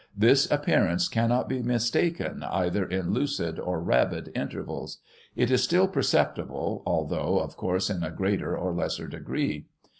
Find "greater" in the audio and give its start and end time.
8.09-8.57